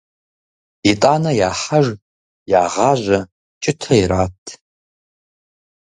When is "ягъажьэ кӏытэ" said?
2.61-3.91